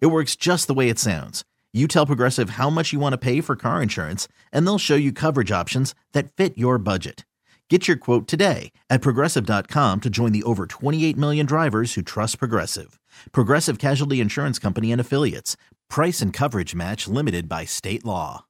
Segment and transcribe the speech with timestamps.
[0.00, 1.44] It works just the way it sounds.
[1.72, 4.94] You tell Progressive how much you want to pay for car insurance, and they'll show
[4.94, 7.24] you coverage options that fit your budget.
[7.70, 12.38] Get your quote today at progressive.com to join the over 28 million drivers who trust
[12.38, 13.00] Progressive.
[13.32, 15.56] Progressive Casualty Insurance Company and Affiliates.
[15.88, 18.44] Price and coverage match limited by state law.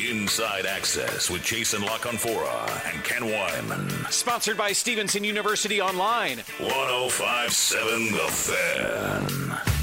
[0.00, 4.10] Inside Access with Jason La Canfora and Ken Weinman.
[4.10, 6.38] Sponsored by Stevenson University Online.
[6.58, 9.75] 1057 The Fan.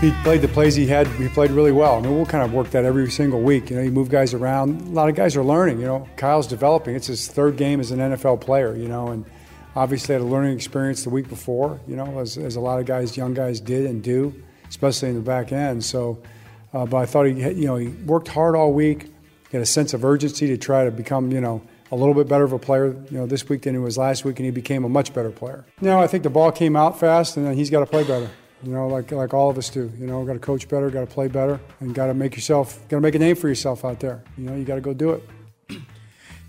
[0.00, 1.06] He played the plays he had.
[1.08, 1.98] He played really well.
[1.98, 3.68] I mean, we'll kind of work that every single week.
[3.68, 4.80] You know, you move guys around.
[4.80, 5.78] A lot of guys are learning.
[5.78, 6.96] You know, Kyle's developing.
[6.96, 8.74] It's his third game as an NFL player.
[8.74, 9.26] You know, and
[9.76, 11.78] obviously had a learning experience the week before.
[11.86, 14.34] You know, as, as a lot of guys, young guys did and do,
[14.70, 15.84] especially in the back end.
[15.84, 16.22] So,
[16.72, 19.02] uh, but I thought he, you know, he worked hard all week.
[19.50, 21.60] He had a sense of urgency to try to become, you know,
[21.92, 24.24] a little bit better of a player, you know, this week than he was last
[24.24, 25.66] week, and he became a much better player.
[25.80, 28.30] Know, I think the ball came out fast, and then he's got to play better.
[28.62, 29.90] You know, like like all of us do.
[29.98, 32.80] You know, got to coach better, got to play better, and got to make yourself,
[32.88, 34.22] got to make a name for yourself out there.
[34.36, 35.22] You know, you got to go do it.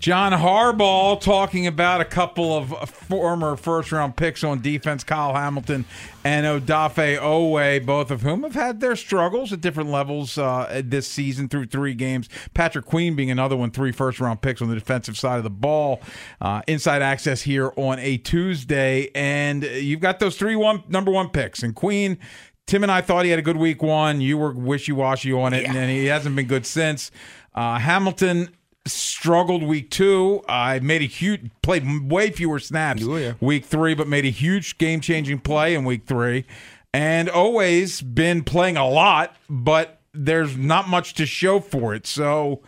[0.02, 5.84] John Harbaugh talking about a couple of former first round picks on defense, Kyle Hamilton
[6.24, 11.06] and Odafe Oweh, both of whom have had their struggles at different levels uh, this
[11.06, 12.28] season through three games.
[12.52, 15.50] Patrick Queen being another one, three first round picks on the defensive side of the
[15.50, 16.00] ball.
[16.40, 19.08] Uh, inside access here on a Tuesday.
[19.14, 21.62] And you've got those three one number one picks.
[21.62, 22.18] And Queen
[22.66, 24.20] Tim and I thought he had a good week one.
[24.20, 25.74] You were wishy washy on it, yeah.
[25.76, 27.12] and he hasn't been good since.
[27.54, 28.48] Uh, Hamilton
[28.86, 30.42] struggled week two.
[30.48, 33.34] I made a huge played way fewer snaps Ooh, yeah.
[33.40, 36.44] week three, but made a huge game changing play in week three,
[36.92, 42.06] and always been playing a lot, but there's not much to show for it.
[42.06, 42.62] So.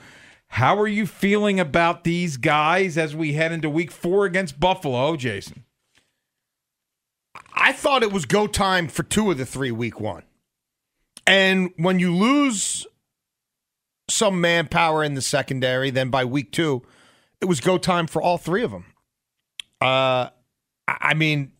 [0.48, 5.16] How are you feeling about these guys as we head into week four against Buffalo,
[5.16, 5.64] Jason?
[7.52, 10.22] I thought it was go time for two of the three week one.
[11.26, 12.86] And when you lose
[14.08, 15.90] some manpower in the secondary.
[15.90, 16.82] Then by week two,
[17.40, 18.86] it was go time for all three of them.
[19.80, 20.30] Uh,
[20.88, 21.52] I mean,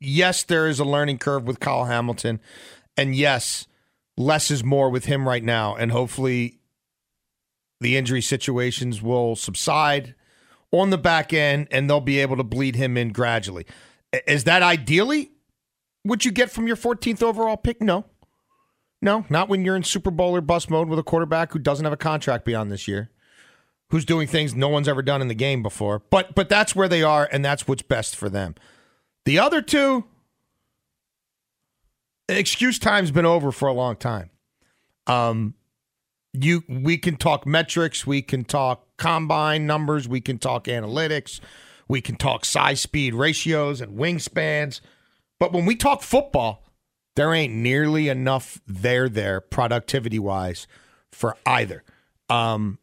[0.00, 2.40] yes, there is a learning curve with Kyle Hamilton,
[2.96, 3.66] and yes,
[4.16, 6.58] less is more with him right now, and hopefully,
[7.80, 10.14] the injury situations will subside
[10.72, 13.66] on the back end, and they'll be able to bleed him in gradually.
[14.26, 15.32] Is that ideally
[16.02, 17.82] what you get from your 14th overall pick?
[17.82, 18.04] No.
[19.02, 21.84] No, not when you're in Super Bowl or bust mode with a quarterback who doesn't
[21.84, 23.10] have a contract beyond this year,
[23.90, 26.02] who's doing things no one's ever done in the game before.
[26.10, 28.54] But but that's where they are, and that's what's best for them.
[29.26, 30.04] The other two,
[32.28, 34.30] excuse time's been over for a long time.
[35.06, 35.54] Um,
[36.32, 41.40] you we can talk metrics, we can talk combine numbers, we can talk analytics,
[41.86, 44.80] we can talk size speed ratios and wingspans.
[45.38, 46.65] But when we talk football,
[47.16, 50.66] there ain't nearly enough there there productivity wise
[51.10, 51.82] for either.
[52.28, 52.78] Um,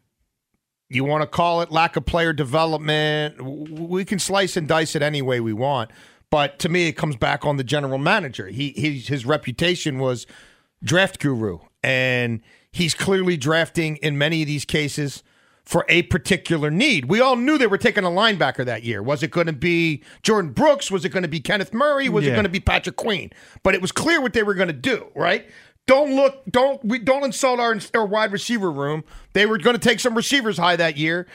[0.90, 3.42] you want to call it lack of player development?
[3.42, 5.92] We can slice and dice it any way we want.
[6.30, 8.48] But to me, it comes back on the general manager.
[8.48, 10.26] He, he his reputation was
[10.84, 15.24] draft guru, and he's clearly drafting in many of these cases
[15.66, 17.06] for a particular need.
[17.06, 19.02] We all knew they were taking a linebacker that year.
[19.02, 20.92] Was it going to be Jordyn Brooks?
[20.92, 22.10] Was it going to be Kenneth Murray?
[22.10, 22.32] Was yeah.
[22.32, 23.32] it going to be Patrick Queen?
[23.64, 25.50] But it was clear what they were going to do, right?
[25.86, 29.04] Don't look, don't we don't insult our, our wide receiver room.
[29.34, 31.28] They were going to take some receivers high that year,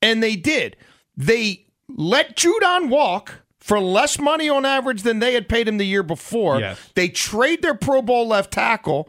[0.00, 0.76] and they did.
[1.16, 5.86] They let Judon walk for less money on average than they had paid him the
[5.86, 6.58] year before.
[6.58, 6.80] Yes.
[6.94, 9.08] They trade their Pro Bowl left tackle,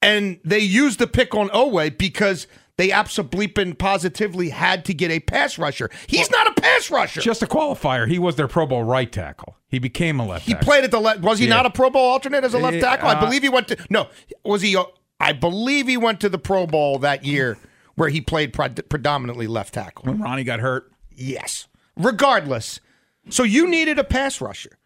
[0.00, 2.46] and they use the pick on Oweh because–
[2.78, 5.90] they absolutely positively had to get a pass rusher.
[6.06, 7.20] He's well, not a pass rusher.
[7.20, 8.08] Just a qualifier.
[8.08, 9.56] He was their Pro Bowl right tackle.
[9.68, 10.46] He became a left.
[10.46, 10.66] He tackle.
[10.66, 11.20] played at the left.
[11.20, 11.56] Was he yeah.
[11.56, 13.08] not a Pro Bowl alternate as a left tackle?
[13.08, 13.76] Uh, I believe he went to.
[13.90, 14.08] No,
[14.44, 14.76] was he?
[15.20, 17.58] I believe he went to the Pro Bowl that year
[17.94, 20.04] where he played predominantly left tackle.
[20.06, 20.90] When Ronnie got hurt.
[21.10, 21.68] Yes.
[21.96, 22.80] Regardless,
[23.28, 24.78] so you needed a pass rusher.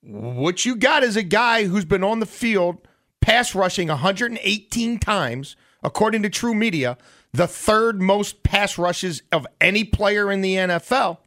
[0.00, 2.78] What you got is a guy who's been on the field
[3.20, 6.96] pass rushing 118 times according to TruMedia,
[7.32, 11.18] the third most pass rushes of any player in the NFL,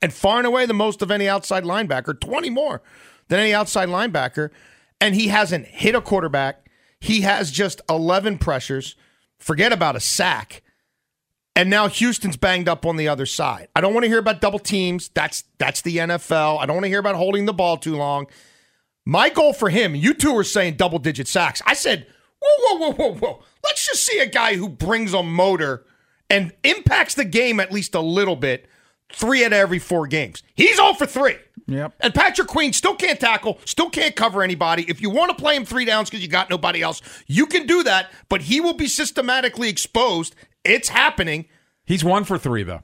[0.00, 2.82] and far and away the most of any outside linebacker, 20 more
[3.28, 4.50] than any outside linebacker.
[5.00, 6.70] and he hasn't hit a quarterback.
[7.00, 8.94] He has just 11 pressures.
[9.40, 10.62] Forget about a sack.
[11.56, 13.66] And now Houston's banged up on the other side.
[13.74, 15.08] I don't want to hear about double teams.
[15.08, 16.60] That's that's the NFL.
[16.60, 18.28] I don't want to hear about holding the ball too long.
[19.04, 21.60] My goal for him, you two were saying double digit sacks.
[21.66, 22.06] I said,
[22.42, 23.42] whoa, whoa, whoa, whoa, whoa.
[23.64, 25.84] Let's just see a guy who brings a motor
[26.28, 28.66] and impacts the game at least a little bit
[29.12, 30.42] three out of every four games.
[30.54, 31.36] He's all for three.
[31.66, 31.94] Yep.
[32.00, 34.84] And Patrick Queen still can't tackle, still can't cover anybody.
[34.88, 37.66] If you want to play him three downs because you got nobody else, you can
[37.66, 40.34] do that, but he will be systematically exposed.
[40.64, 41.46] It's happening.
[41.84, 42.80] He's one for three though.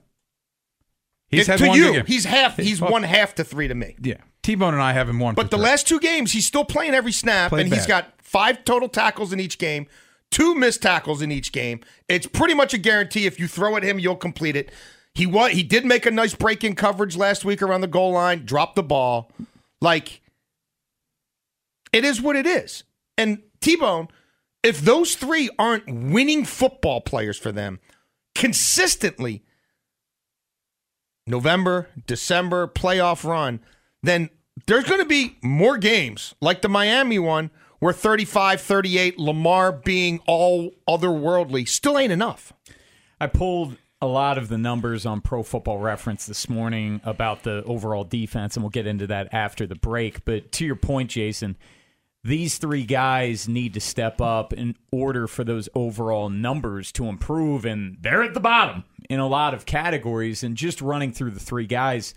[1.29, 2.57] He's It- had to one you, he's half.
[2.57, 3.97] He's Well, one half to three to me.
[4.01, 4.17] Yeah,
[4.49, 5.35] T Bone and I have him one.
[5.35, 5.67] But the three.
[5.67, 9.31] last two games, he's still playing every snap, Played and he's got five total tackles
[9.31, 9.87] in each game,
[10.31, 11.81] two missed tackles in each game.
[12.09, 13.27] It's pretty much a guarantee.
[13.27, 14.73] If you throw at him, you'll complete it.
[15.13, 18.13] He was, he did make a nice break in coverage last week around the goal
[18.13, 19.31] line, dropped the ball.
[19.83, 20.23] Like
[21.93, 22.85] it is what it is.
[23.19, 24.09] And T Bone,
[24.63, 27.81] if those three aren't winning football players for them
[28.35, 29.45] consistently,
[31.27, 33.61] November, December playoff run,
[34.03, 34.31] then
[34.67, 40.21] there's going to be more games like the Miami one where 35 38, Lamar being
[40.27, 42.53] all otherworldly still ain't enough.
[43.21, 47.65] I pulled a lot of the numbers on Pro Football Reference this morning about the
[47.65, 50.25] overall defense, and we'll get into that after the break.
[50.25, 51.57] But to your point, Jason,
[52.23, 57.65] these three guys need to step up in order for those overall numbers to improve,
[57.65, 60.45] and they're at the bottom in a lot of categories.
[60.45, 62.15] And just running through the three guys,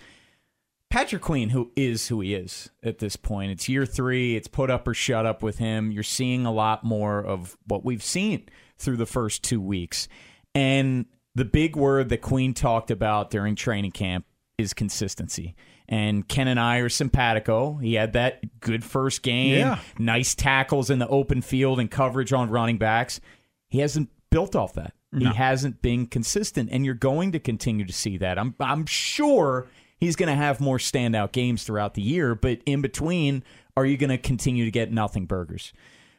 [0.91, 3.51] Patrick Queen, who is who he is at this point.
[3.51, 4.35] It's year three.
[4.35, 5.91] It's put up or shut up with him.
[5.91, 10.07] You're seeing a lot more of what we've seen through the first two weeks.
[10.53, 14.25] And the big word that Queen talked about during training camp
[14.57, 15.55] is consistency.
[15.87, 17.77] And Ken and I are simpatico.
[17.77, 19.79] He had that good first game, Yeah.
[19.97, 23.21] nice tackles in the open field and coverage on running backs.
[23.69, 24.93] He hasn't built off that.
[25.17, 28.39] He hasn't been consistent, and you're going to continue to see that.
[28.39, 29.67] I'm I'm sure
[30.01, 33.43] he's going to have more standout games throughout the year, but in between,
[33.77, 35.71] are you going to continue to get nothing burgers?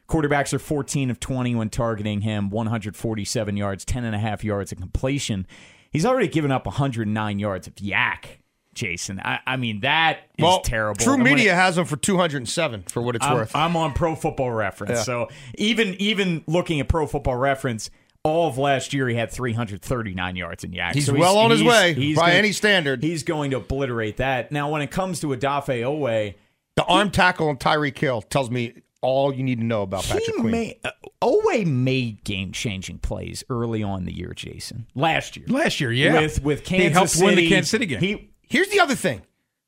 [0.07, 4.71] Quarterbacks are 14 of 20 when targeting him, 147 yards, 10 and a half yards
[4.71, 5.45] of completion.
[5.91, 8.25] He's already given up 109 yards of YAC,
[8.73, 9.21] Jason.
[9.23, 11.03] I, I mean, that is well, terrible.
[11.03, 13.55] True when Media it- has him for 207 for what it's I'm, worth.
[13.55, 15.03] I'm on Pro Football Reference.
[15.05, 17.89] So even even looking at Pro Football Reference,
[18.23, 20.93] all of last year he had 339 yards in YAC.
[20.93, 23.03] He's So well on his he's- way he's by gonna- any standard.
[23.03, 24.51] He's going to obliterate that.
[24.51, 26.33] Now, when it comes to Odafe Oweh,
[26.75, 30.23] the arm tackle on Tyreek Hill tells me all you need to know about Patrick
[30.25, 30.73] he Queen.
[30.85, 30.91] uh,
[31.21, 34.87] Oweh made game changing plays early on the year, Jason.
[34.95, 35.45] Last year.
[35.49, 37.25] last year, yeah, With, with Kansas he helped City.
[37.25, 37.99] win the Kansas City game.
[37.99, 39.23] He, Here's the other thing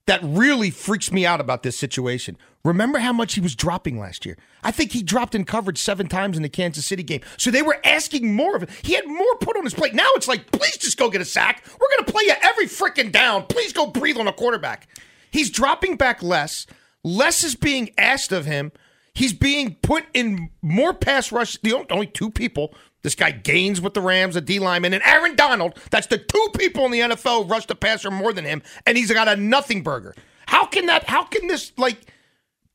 [0.07, 2.37] that really freaks me out about this situation.
[2.65, 4.37] Remember how much he was dropping last year?
[4.63, 7.21] I think he dropped in coverage seven times in the Kansas City game.
[7.37, 8.71] So they were asking more of it.
[8.81, 9.93] He had more put on his plate.
[9.93, 11.63] Now it's like, please just go get a sack.
[11.79, 13.43] We're going to play you every freaking down.
[13.43, 14.89] Please go breathe on a quarterback.
[15.29, 16.65] He's dropping back less.
[17.03, 18.71] Less is being asked of him.
[19.13, 21.57] He's being put in more pass rush.
[21.61, 22.73] The only, only two people.
[23.03, 25.79] This guy gains with the Rams, a D lineman, and Aaron Donald.
[25.91, 29.11] That's the two people in the NFL rush the passer more than him, and he's
[29.11, 30.15] got a nothing burger.
[30.47, 31.03] How can that?
[31.03, 31.99] How can this like?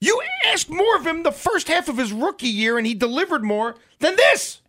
[0.01, 3.45] You asked more of him the first half of his rookie year, and he delivered
[3.45, 4.63] more than this.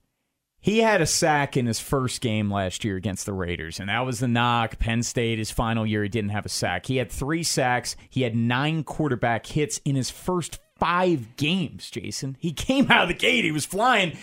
[0.60, 4.06] He had a sack in his first game last year against the Raiders, and that
[4.06, 4.78] was the knock.
[4.78, 6.86] Penn State, his final year, he didn't have a sack.
[6.86, 7.96] He had three sacks.
[8.10, 12.38] He had nine quarterback hits in his first five games, Jason.
[12.40, 14.18] He came out of the gate, he was flying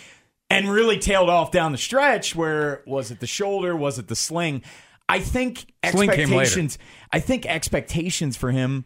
[0.49, 4.15] and really tailed off down the stretch where was it the shoulder, was it the
[4.15, 4.63] sling?
[5.07, 6.77] I think Sling expectations
[7.11, 8.85] I think expectations for him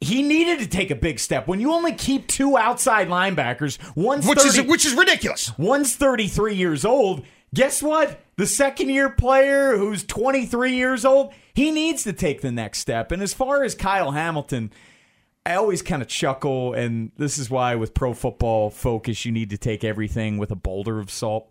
[0.00, 1.48] he needed to take a big step.
[1.48, 5.56] When you only keep two outside linebackers, one's Which 30, is which is ridiculous.
[5.58, 7.24] One's 33 years old.
[7.54, 8.20] Guess what?
[8.36, 13.10] The second year player who's 23 years old, he needs to take the next step.
[13.10, 14.70] And as far as Kyle Hamilton,
[15.44, 19.50] I always kind of chuckle, and this is why with pro football focus, you need
[19.50, 21.50] to take everything with a boulder of salt.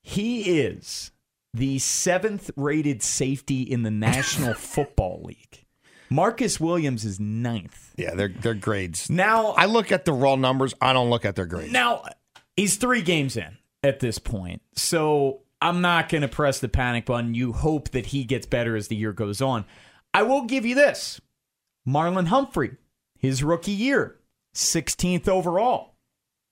[0.00, 1.10] He is
[1.52, 5.66] the seventh rated safety in the National Football League.
[6.10, 7.94] Marcus Williams is ninth.
[7.96, 9.10] Yeah, they're they're grades.
[9.10, 10.74] Now, I look at the raw numbers.
[10.80, 11.72] I don't look at their grades.
[11.72, 12.04] Now,
[12.56, 14.62] he's three games in at this point.
[14.74, 17.34] So I'm not going to press the panic button.
[17.34, 19.64] You hope that he gets better as the year goes on.
[20.14, 21.20] I will give you this
[21.86, 22.76] Marlon Humphrey,
[23.18, 24.16] his rookie year,
[24.54, 25.94] 16th overall.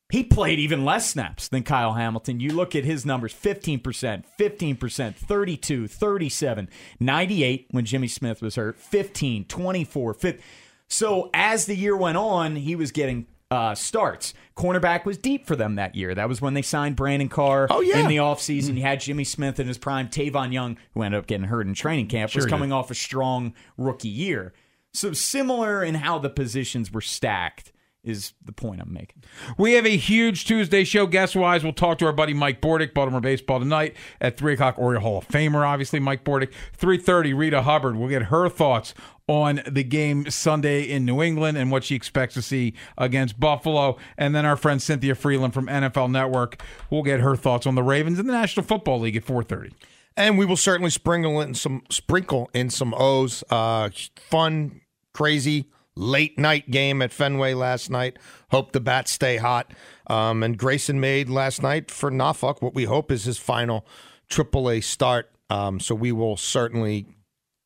[0.08, 2.38] He played even less snaps than Kyle Hamilton.
[2.38, 6.68] You look at his numbers 15%, 15%, 32, 37,
[7.00, 10.42] 98 when Jimmy Smith was hurt, 15, 24, 50.
[10.88, 14.32] So as the year went on, he was getting uh, starts.
[14.56, 16.14] Cornerback was deep for them that year.
[16.14, 17.98] That was when they signed Brandon Carr Oh, yeah.
[17.98, 18.76] in the offseason.
[18.76, 20.08] You had Jimmy Smith in his prime.
[20.08, 22.76] Tavon Young, who ended up getting hurt in training camp, was Sure he coming did.
[22.76, 24.52] off a strong rookie year.
[24.92, 27.72] So similar in how the positions were stacked
[28.06, 29.25] is the point I'm making.
[29.58, 31.06] We have a huge Tuesday show.
[31.06, 34.78] Guest wise, we'll talk to our buddy Mike Bordick, Baltimore baseball tonight at three o'clock.
[34.78, 36.52] Oriole Hall of Famer, obviously Mike Bordick.
[36.72, 37.96] Three thirty, Rita Hubbard.
[37.96, 38.94] We'll get her thoughts
[39.26, 43.96] on the game Sunday in New England and what she expects to see against Buffalo.
[44.16, 46.62] And then our friend Cynthia Frelund from NFL Network.
[46.90, 49.72] We'll get her thoughts on the Ravens and the National Football League at four thirty.
[50.16, 53.42] And we will certainly sprinkle in some sprinkle in some O's.
[53.50, 54.80] Uh, fun,
[55.12, 58.18] crazy late night game at Fenway last night.
[58.50, 59.72] Hope the bats stay hot.
[60.08, 63.86] Um, and Grayson made last night for Norfolk what we hope is his final
[64.30, 65.30] AAA start.
[65.50, 67.06] Um, so we will certainly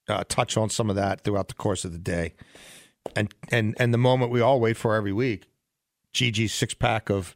[0.08, 2.34] uh, touch on some of that throughout the course of the day.
[3.16, 5.46] And and and the moment we all wait for every week,
[6.12, 7.34] Gigi's six pack of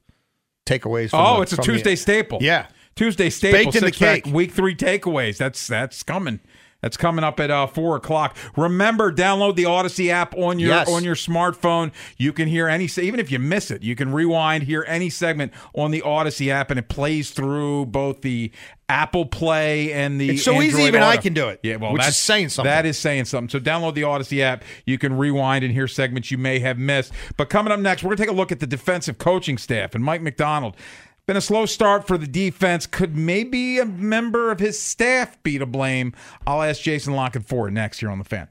[0.66, 1.10] takeaways.
[1.10, 2.38] From Oh, the- it's a from the- Tuesday staple.
[2.42, 2.66] Yeah.
[2.96, 3.58] Tuesday staple.
[3.72, 4.26] Baked in the cake.
[4.26, 5.36] Week three takeaways.
[5.38, 6.40] That's that's coming.
[6.84, 8.36] That's coming up at uh, four o'clock.
[8.58, 10.86] Remember, download the Odyssey app on your Yes.
[10.86, 11.92] on your smartphone.
[12.18, 15.54] You can hear any even if you miss it, you can rewind, hear any segment
[15.74, 18.52] on the Odyssey app, and it plays through both the
[18.90, 20.32] Apple Play and the.
[20.32, 22.50] It's so easy, Android even I can do it, Yeah, well, which is that's saying
[22.50, 22.68] something.
[22.70, 23.48] That is saying something.
[23.48, 24.62] So download the Odyssey app.
[24.84, 27.14] You can rewind and hear segments you may have missed.
[27.38, 29.94] But coming up next, we're going to take a look at the defensive coaching staff
[29.94, 30.76] and Mike Macdonald.
[31.26, 32.86] Been a slow start for the defense.
[32.86, 36.12] Could maybe a member of his staff be to blame?
[36.46, 38.48] I'll ask Jason La Canfora next here on the fan.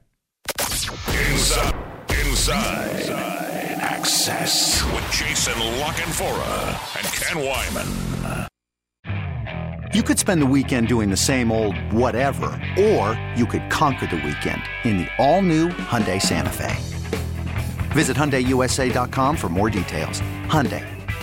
[0.50, 1.74] Inside,
[2.10, 3.44] inside, inside
[4.04, 8.48] access with Jason La Canfora and Ken Weinman.
[9.94, 14.16] You could spend the weekend doing the same old whatever, or you could conquer the
[14.16, 16.74] weekend in the all-new Hyundai Santa Fe.
[17.92, 20.20] Visit HyundaiUSA.com for more details.
[20.48, 20.84] Hyundai,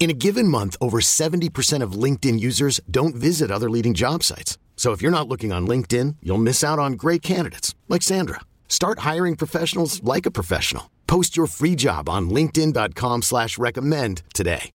[0.00, 4.56] In a given month, over 70% of LinkedIn users don't visit other leading job sites.
[4.74, 8.40] So if you're not looking on LinkedIn, you'll miss out on great candidates like Sandra.
[8.66, 10.90] Start hiring professionals like a professional.
[11.06, 14.70] Post your free job on linkedin.com slash recommend today.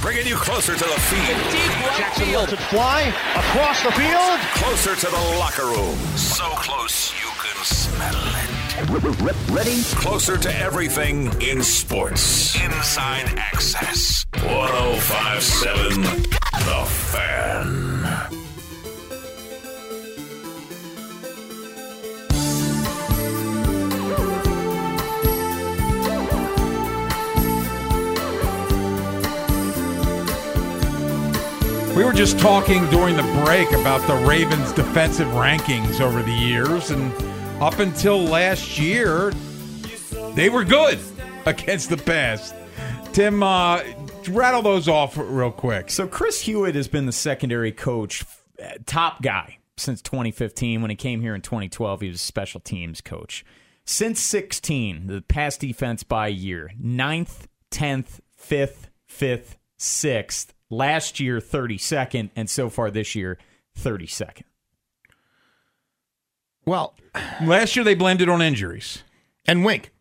[0.00, 1.52] Bringing you closer to the field,
[1.96, 3.02] Jackson Wilson fly
[3.34, 4.40] across the field.
[4.54, 5.96] closer to the locker room.
[6.16, 7.35] So close you can
[7.66, 9.50] smell it.
[9.50, 9.82] Ready?
[9.96, 12.54] Closer to everything in sports.
[12.62, 14.24] Inside Access.
[14.34, 17.96] 1057 The Fan.
[31.96, 36.90] We were just talking during the break about the Ravens' defensive rankings over the years,
[36.90, 37.10] and
[37.60, 39.32] up until last year,
[40.34, 40.98] they were good
[41.46, 42.52] against the pass.
[43.12, 43.82] Tim, uh,
[44.28, 45.90] rattle those off real quick.
[45.90, 48.24] So Chris Hewitt has been the secondary coach,
[48.84, 50.82] top guy since 2015.
[50.82, 53.44] When he came here in 2012, he was special teams coach.
[53.84, 60.48] Since 16, the pass defense by year, ninth, 10th, 5th, 5th, 6th.
[60.68, 63.38] Last year, 32nd, and so far this year,
[63.78, 64.42] 32nd.
[66.66, 66.94] Well,
[67.42, 69.02] Last year they blended on injuries.
[69.46, 69.92] and Wink.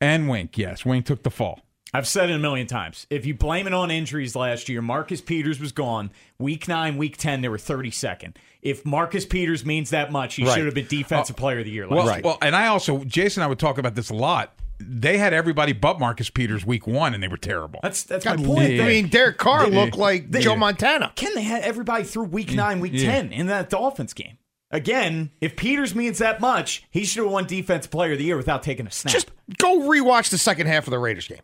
[0.00, 0.84] And Wink, yes.
[0.84, 1.60] Wink took the fall.
[1.94, 3.06] I've said it a million times.
[3.10, 6.10] If you blame it on injuries last year, Marcus Peters was gone.
[6.38, 8.34] Week nine, week 10, they were 32nd.
[8.62, 10.54] If Marcus Peters means that much, he Right.
[10.54, 12.12] should have been Defensive uh, Player of the Year last Well, year.
[12.14, 12.24] Right.
[12.24, 14.54] well, and I also, Jason and I would talk about this a lot.
[14.80, 17.80] They had everybody but Marcus Peters week one, and they were terrible.
[17.82, 18.80] That's that's my God, point.
[18.80, 19.80] I mean, Derek Carr Yeah.
[19.84, 20.40] looked like Yeah.
[20.40, 21.12] Joe Montana.
[21.14, 23.12] Ken, they had everybody through week nine, week Yeah.
[23.12, 24.38] 10 in that Dolphins game.
[24.72, 28.38] Again, if Peters means that much, he should have won Defense Player of the Year
[28.38, 29.12] without taking a snap.
[29.12, 31.42] Just go rewatch the second half of the Raiders game.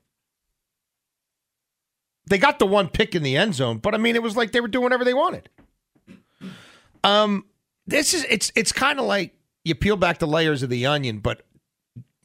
[2.26, 4.52] They got the one pick in the end zone, but I mean, it was like
[4.52, 5.50] they were doing whatever they wanted.
[7.04, 7.44] Um,
[7.86, 11.18] this is it's it's kind of like you peel back the layers of the onion,
[11.18, 11.42] but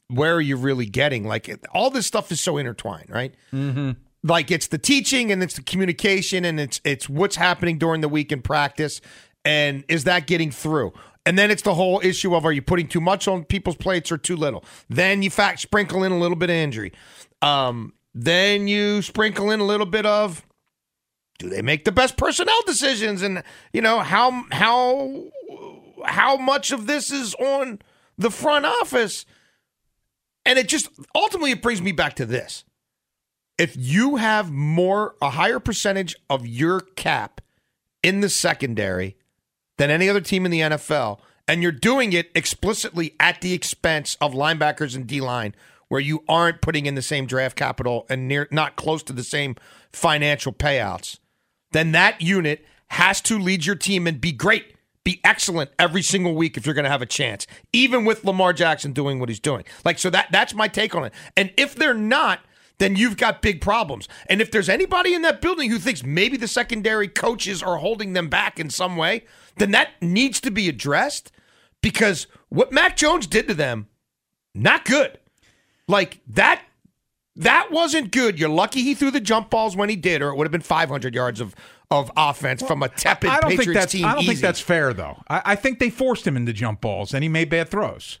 [0.08, 1.24] where are you really getting?
[1.24, 3.34] Like all this stuff is so intertwined, right?
[3.52, 3.92] Mm-hmm.
[4.22, 8.08] Like it's the teaching and it's the communication and it's it's what's happening during the
[8.08, 9.00] week in practice,
[9.44, 10.92] and is that getting through?
[11.26, 14.12] And then it's the whole issue of are you putting too much on people's plates
[14.12, 14.64] or too little?
[14.88, 16.92] Then you fact sprinkle in a little bit of injury.
[17.40, 20.44] Um, then you sprinkle in a little bit of
[21.38, 25.24] do they make the best personnel decisions and you know how how
[26.04, 27.80] how much of this is on
[28.16, 29.26] the front office
[30.46, 32.64] and it just ultimately it brings me back to this
[33.58, 37.40] if you have more a higher percentage of your cap
[38.02, 39.16] in the secondary
[39.76, 44.16] than any other team in the NFL and you're doing it explicitly at the expense
[44.20, 45.54] of linebackers and D-line
[45.88, 49.24] where you aren't putting in the same draft capital and near not close to the
[49.24, 49.56] same
[49.92, 51.18] financial payouts
[51.74, 52.64] then that unit
[52.94, 56.74] has to lead your team and be great, be excellent every single week if you're
[56.74, 59.64] going to have a chance, even with Lamar Jackson doing what he's doing.
[59.84, 61.12] Like, so that that's my take on it.
[61.36, 62.40] And if they're not,
[62.78, 64.08] then you've got big problems.
[64.28, 68.12] And if there's anybody in that building who thinks maybe the secondary coaches are holding
[68.12, 69.24] them back in some way,
[69.56, 71.30] then that needs to be addressed
[71.80, 73.88] because what Mac Jones did to them,
[74.54, 75.18] not good.
[75.86, 76.62] Like that
[77.36, 78.38] that wasn't good.
[78.38, 80.60] You're lucky he threw the jump balls when he did, or it would have been
[80.60, 81.54] 500 yards of
[81.90, 83.92] of offense from a tepid I don't Patriots think that's.
[83.92, 84.04] team.
[84.04, 85.22] I don't think that's fair, though.
[85.28, 88.18] I, I think they forced him into jump balls, and he made bad throws.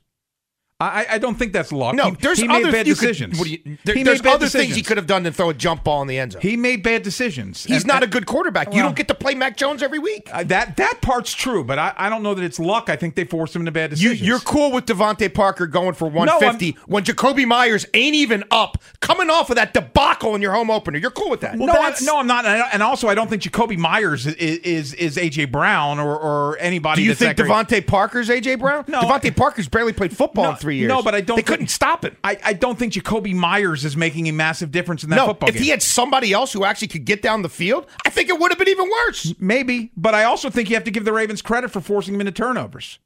[0.80, 1.94] I, I don't think that's luck.
[1.94, 3.38] No, he, there's he other made bad you could- decisions.
[3.38, 4.88] what you- there- He there's made bad other things he decisions.
[4.88, 6.42] could have done than throw a jump ball in the end zone.
[6.42, 7.62] He made bad decisions.
[7.64, 8.74] He's And- not a good quarterback.
[8.74, 10.28] you don't get to play Mac Jones every week.
[10.32, 12.90] Uh, that that part's true, but I, I don't know that it's luck.
[12.90, 14.20] I think they forced him into bad decisions.
[14.20, 19.30] you're cool with DeVante Parker going for 150 when Jakobi Meyers ain't even up, coming
[19.30, 20.98] off of that debacle in your home opener.
[20.98, 21.56] You're cool with that.
[21.56, 22.44] no, I, no, I'm not.
[22.46, 27.02] And also, I don't think Jakobi Meyers is is, is AJ Brown or, or anybody.
[27.02, 27.82] Do you that's think that great.
[27.82, 28.84] DeVante Parker's AJ Brown?
[28.88, 29.00] No.
[29.02, 30.88] DeVante Parker's barely played football No, in three years.
[30.88, 31.36] No, but I don't.
[31.36, 32.16] They think- couldn't stop him.
[32.24, 35.48] I, I don't think Jakobi Meyers is making a massive difference in that no, football
[35.48, 35.64] if game.
[35.64, 38.50] he had somebody else who actually could get down the field, I think it would
[38.50, 39.34] have been even worse.
[39.38, 42.20] Maybe, but I also think you have to give the Ravens credit for forcing him
[42.20, 42.98] into turnovers.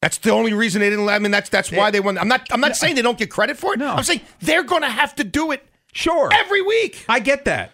[0.00, 1.06] That's the only reason they didn't.
[1.06, 2.18] let I mean, that's that's why they won.
[2.18, 2.46] I'm not.
[2.52, 3.78] I'm not saying they don't get credit for it.
[3.80, 3.88] No.
[3.94, 7.04] I'm saying they're going to have to do it Sure, every week.
[7.08, 7.72] I get that.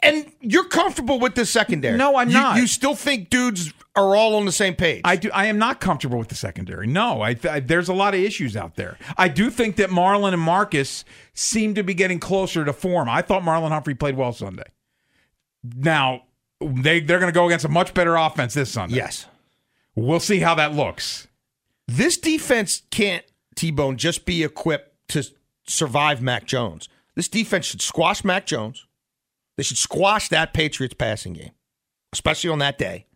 [0.00, 1.96] And you're comfortable with the secondary.
[1.96, 2.56] No, I'm You- not.
[2.58, 5.00] You still think dudes are all on the same page?
[5.04, 5.30] I do.
[5.32, 6.86] I am not comfortable with the secondary.
[6.86, 8.98] No, I, th- there's a lot of issues out there.
[9.16, 13.08] I do think that Marlon and Marcus seem to be getting closer to form.
[13.08, 14.64] I thought Marlon Humphrey played well Sunday.
[15.64, 16.22] Now
[16.60, 18.96] they they're going to go against a much better offense this Sunday.
[18.96, 19.26] yes.
[19.94, 21.26] we'll see how that looks.
[21.88, 25.24] This defense can't T-Bone just be equipped to
[25.66, 26.88] survive Mac Jones.
[27.14, 28.86] This defense should squash Mac Jones.
[29.56, 31.52] They should squash that Patriots passing game,
[32.12, 33.06] especially on that day.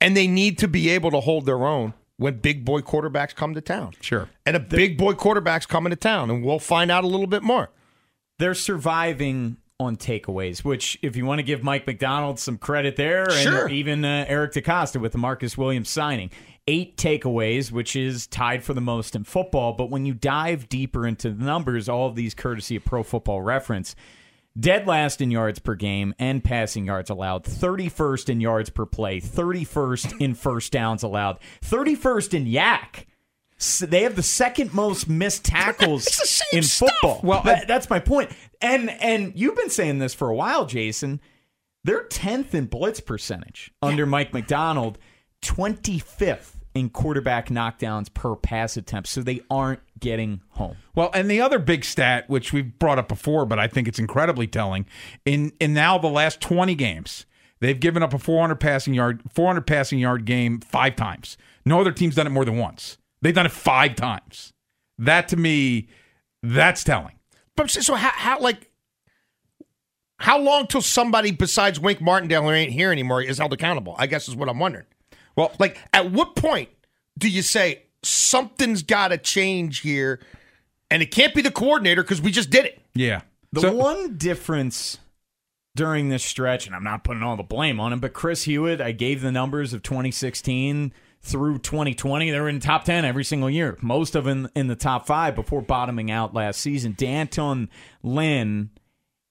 [0.00, 3.54] And they need to be able to hold their own when big boy quarterbacks come
[3.54, 3.92] to town.
[4.00, 4.28] Sure.
[4.46, 7.42] And a big boy quarterback's coming to town, and we'll find out a little bit
[7.42, 7.70] more.
[8.38, 13.30] They're surviving on takeaways, which, if you want to give Mike Macdonald some credit there,
[13.30, 13.64] Sure.
[13.66, 16.30] and even uh, Eric DeCosta with the Marcus Williams signing,
[16.66, 19.72] eight takeaways, which is tied for the most in football.
[19.72, 23.42] But when you dive deeper into the numbers, all of these courtesy of Pro Football
[23.42, 23.94] Reference,
[24.58, 29.20] dead last in yards per game and passing yards allowed, 31st in yards per play,
[29.20, 33.04] 31st in first downs allowed, 31st in YAC.
[33.60, 36.90] S- They have the second most missed tackles It's the in stuff.
[37.00, 37.20] football.
[37.22, 38.30] Well, That- that's my point.
[38.60, 41.20] And and you've been saying this for a while, Jason.
[41.84, 44.98] They're 10th in blitz percentage under Mike Macdonald,
[45.42, 49.08] 25th in quarterback knockdowns per pass attempt.
[49.08, 50.76] So they aren't getting home.
[50.94, 53.98] Well, and the other big stat, which we've brought up before, but I think it's
[53.98, 54.86] incredibly telling,
[55.24, 57.26] in in now the last twenty games,
[57.60, 61.36] they've given up a 400 passing yard 400 passing yard game five times.
[61.64, 62.98] No other team's done it more than once.
[63.20, 64.52] They've done it five times.
[64.98, 65.88] That to me,
[66.42, 67.18] that's telling.
[67.56, 68.70] But so how, how like
[70.18, 73.94] how long till somebody besides Wink Martindale who ain't here anymore is held accountable?
[73.98, 74.86] I guess is what I'm wondering.
[75.38, 76.68] Well, Like at what point
[77.16, 80.20] do you say something's got to change here,
[80.90, 82.80] and it can't be the coordinator because we just did it?
[82.94, 83.22] yeah.
[83.52, 84.98] The So- one difference
[85.74, 88.80] during this stretch, and I'm not putting all the blame on him, but Chris Hewitt,
[88.80, 92.30] I gave the numbers of 2016 through 2020.
[92.30, 95.34] They were in top 10 every single year, most of them in the top five
[95.34, 96.92] before bottoming out last season.
[96.92, 97.70] D'Anton
[98.02, 98.70] Lynn,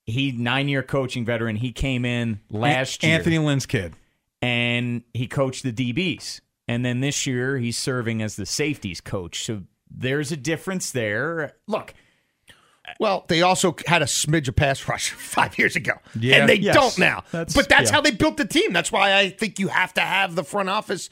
[0.05, 3.93] he nine year coaching veteran, he came in last year Anthony Lynn's kid.
[4.41, 6.41] And he coached the DBs.
[6.67, 9.43] And then this year, he's serving as the safeties coach.
[9.45, 11.53] So there's a difference there.
[11.67, 11.93] Look,
[12.99, 16.37] Well, they also had a smidge of pass rush five years ago, Yeah.
[16.37, 16.73] and they Yes.
[16.75, 17.23] don't now.
[17.31, 17.95] That's- but that's yeah.
[17.95, 18.71] how they built the team.
[18.73, 21.09] That's why I think you have to have the front office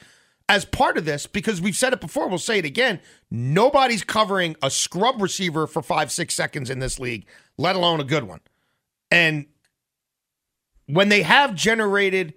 [0.47, 2.27] as part of this because we've said it before.
[2.29, 2.99] We'll say it again.
[3.31, 7.25] Nobody's covering a scrub receiver for five, six seconds in this league,
[7.57, 8.41] let alone a good one.
[9.09, 9.45] And
[10.87, 12.33] when they have generated,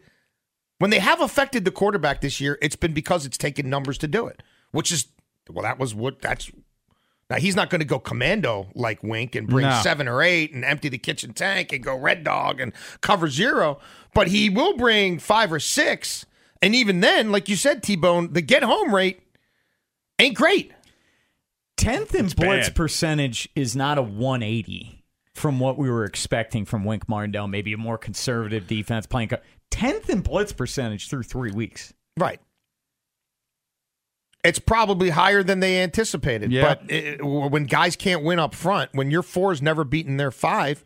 [0.78, 4.08] when they have affected the quarterback this year, it's been because it's taken numbers to
[4.08, 5.06] do it, which is,
[5.50, 6.50] well, that was what that's.
[7.30, 9.80] Now he's not going to go commando like Wink and bring No.
[9.82, 13.78] seven or eight and empty the kitchen tank and go red dog and cover zero,
[14.14, 16.24] but he will bring five or six.
[16.62, 19.20] And even then, like you said, T Bone, the get home rate
[20.18, 20.72] ain't great.
[21.76, 22.74] Tenth in blitz bad.
[22.74, 27.46] percentage is not a 180 from what we were expecting from Wink Martindale.
[27.46, 29.30] Maybe a more conservative defense playing.
[29.70, 31.92] Co- Tenth in blitz percentage through three weeks.
[32.16, 32.40] Right.
[34.44, 36.52] It's probably higher than they anticipated.
[36.52, 36.62] Yeah.
[36.62, 40.84] But it, when guys can't win up front, when your four's never beaten their five,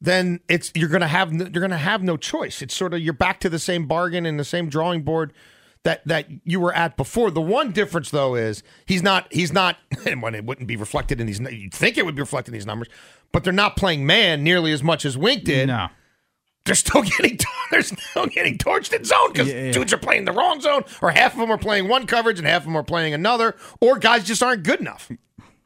[0.00, 2.62] then it's you're gonna have you're gonna have no choice.
[2.62, 5.32] It's sort of you're back to the same bargain and the same drawing board
[5.84, 7.30] that that you were at before.
[7.30, 11.20] The one difference though is he's not he's not and when it wouldn't be reflected
[11.20, 12.88] in these you'd think it would be reflected in these numbers,
[13.32, 15.88] but they're not playing man nearly as much as Wink did No.
[16.68, 17.38] They're still getting
[17.70, 19.72] they're still getting torched in zone because Yeah, yeah.
[19.72, 22.46] dudes are playing the wrong zone, or half of them are playing one coverage and
[22.46, 25.10] half of them are playing another, or guys just aren't good enough.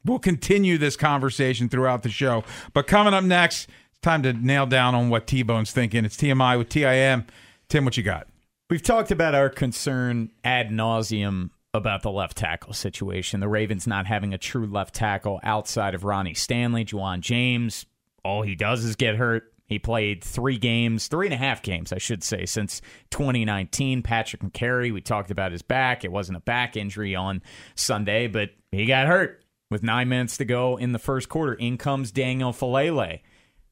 [0.05, 2.45] We'll continue this conversation throughout the show.
[2.73, 6.05] But coming up next, it's time to nail down on what T Bone's thinking.
[6.05, 7.27] It's TMI with TIM.
[7.69, 8.27] Tim, what you got?
[8.71, 13.41] We've talked about our concern ad nauseum about the left tackle situation.
[13.41, 17.87] The Ravens not having a true left tackle outside of Ronnie Stanley, Ja'Wuan James.
[18.25, 19.52] All he does is get hurt.
[19.73, 24.03] He played three games, three and a half games, I should say, since 2019.
[24.03, 26.05] Patrick Mekari, we talked about his back.
[26.05, 27.41] It wasn't a back injury on
[27.75, 31.55] Sunday, but he got hurt with nine minutes to go in the first quarter.
[31.55, 33.21] In comes Daniel Faalele,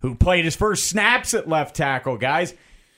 [0.00, 2.54] who played his first snaps at left tackle, guys.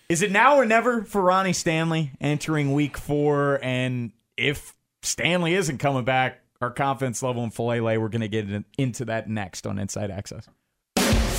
[0.08, 3.58] Is it now or never for Ronnie Stanley entering week four?
[3.64, 8.64] And if Stanley isn't coming back, our confidence level in Faalele, we're going to get
[8.78, 10.48] into that next on Inside Access.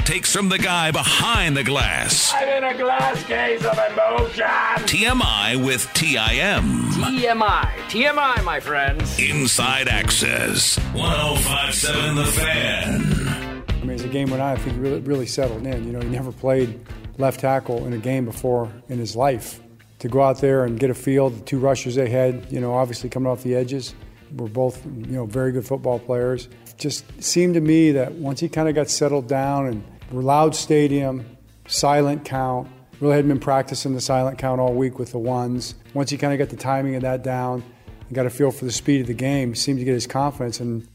[0.00, 2.32] Hot takes from the guy behind the glass.
[2.34, 4.44] I'm in a glass case of emotion.
[4.88, 6.88] TMI with TIM.
[6.90, 7.68] TMI.
[7.90, 9.18] TMI, my friends.
[9.18, 10.78] Inside Access.
[10.94, 13.62] 1057 The Fan.
[13.68, 15.84] I mean, it's a game went on, I think he really, really settled in.
[15.84, 16.80] You know, he never played
[17.18, 19.60] left tackle in a game before in his life.
[19.98, 22.72] To go out there and get a field, the two rushers they had, you know,
[22.72, 23.94] obviously coming off the edges,
[24.34, 26.48] were both, you know, very good football players.
[26.80, 31.36] Just seemed to me that once he kind of got settled down and loud stadium,
[31.68, 32.68] silent count,
[33.00, 35.74] really hadn't been practicing the silent count all week with the ones.
[35.92, 37.62] Once he kind of got the timing of that down
[38.06, 40.58] and got a feel for the speed of the game, seemed to get his confidence
[40.58, 40.88] and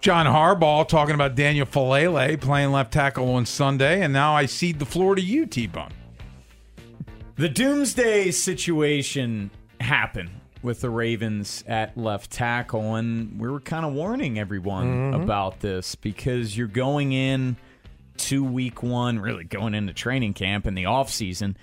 [0.00, 4.80] John Harbaugh talking about Daniel Faalele playing left tackle on Sunday, and now I cede
[4.80, 5.92] the floor to you, T Bone.
[7.36, 13.92] The doomsday situation happened with the Ravens at left tackle, and we were kind of
[13.92, 15.22] warning everyone Mhm.
[15.22, 17.56] about this because you're going in
[18.18, 21.56] to week one, really going into training camp in the offseason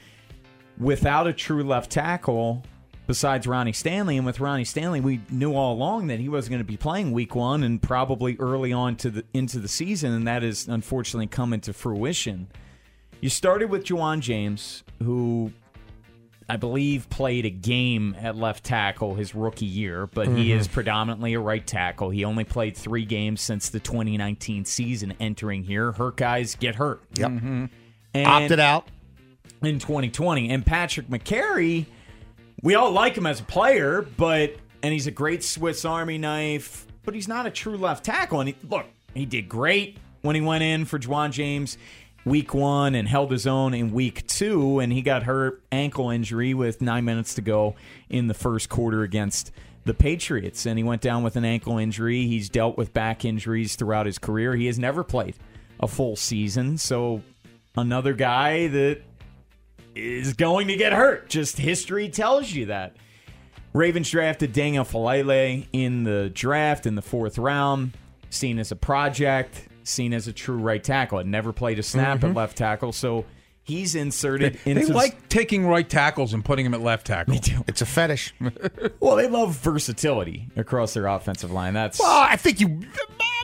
[0.78, 2.64] without a true left tackle
[3.08, 4.18] besides Ronnie Stanley.
[4.18, 7.12] And with Ronnie Stanley, we knew all along that he wasn't going to be playing
[7.12, 11.28] week one and probably early on to the into the season, and that has unfortunately
[11.28, 12.48] come into fruition.
[13.22, 15.52] You started with Ja'Wuan James, who
[16.50, 20.60] I believe played a game at left tackle his rookie year, but he Mhm.
[20.60, 22.10] is predominantly a right tackle.
[22.10, 25.92] He only played three games since the 2019 season entering here.
[25.92, 27.02] Hurt guys get hurt.
[27.16, 27.32] Yep.
[27.32, 27.70] And
[28.26, 28.88] Opted out.
[29.62, 30.50] in 2020.
[30.50, 31.86] And Patrick Mekari,
[32.64, 36.88] we all like him as a player, but and he's a great Swiss Army knife,
[37.04, 38.40] but he's not a true left tackle.
[38.40, 41.78] And he, look, he did great when he went in for Ja'Wuan James
[42.26, 46.54] week one and held his own in week two, and he got hurt ankle injury
[46.54, 47.76] with nine minutes to go
[48.10, 49.52] in the first quarter against
[49.86, 52.28] the Patriots, and he went down with an ankle injury.
[52.28, 54.56] He's dealt with back injuries throughout his career.
[54.56, 55.36] He has never played
[55.80, 57.22] a full season, so
[57.76, 59.02] another guy that
[59.96, 61.30] is going to get hurt.
[61.30, 62.96] Just history tells you that.
[63.74, 67.94] Ravens drafted Daniel Faalele in the draft in the fourth round,
[68.30, 71.18] seen as a project, seen as a true right tackle.
[71.18, 72.36] Had never played a snap at Mhm.
[72.36, 73.26] left tackle, so
[73.64, 77.36] he's inserted They into like taking right tackles and putting him at left tackle.
[77.68, 78.34] It's a fetish.
[79.00, 81.74] well, they love versatility across their offensive line.
[81.74, 82.82] That's Well, I think you.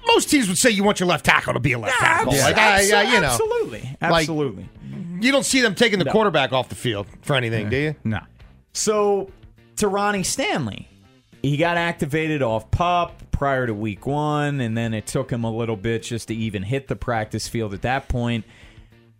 [0.08, 2.32] Most teams would say you want your left tackle to be a left tackle.
[2.34, 2.82] abso- Like, I- I-
[3.14, 4.70] you know, absolutely, like, absolutely.
[5.20, 6.12] you don't see them taking the No.
[6.12, 7.96] quarterback off the field for anything, do you?
[8.04, 8.20] No.
[8.74, 9.32] So
[9.78, 10.88] to Ronnie Stanley,
[11.46, 15.52] he got activated off PUP prior to week one, and then it took him a
[15.52, 18.46] little bit just to even hit the practice field at that point.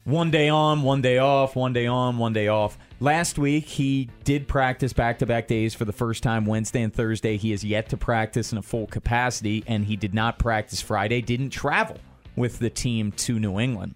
[0.06, 2.78] One day on, one day off, one day on, one day off.
[3.00, 6.94] Last week, he did practice back to back days for the first time Wednesday and
[6.94, 7.38] Thursday.
[7.38, 11.22] He has yet to practice in a full capacity, and he did not practice Friday,
[11.22, 11.98] didn't travel
[12.36, 13.96] with the team to New England.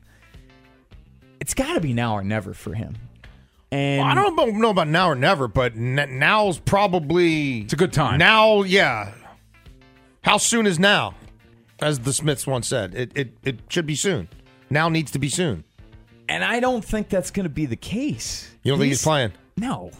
[1.39, 2.95] It's got to be now or never for him.
[3.71, 7.73] And Well, I don't know- know about now or never, but n- now's probably it's
[7.73, 8.17] a good time.
[8.17, 9.11] Now, yeah.
[10.23, 11.13] How soon is now?
[11.81, 14.27] As the Smiths once said, it it, it should be soon.
[14.69, 15.63] Now needs to be soon.
[16.27, 18.49] And I don't think that's going to be the case.
[18.63, 19.31] You don't think he's playing?
[19.57, 19.91] No.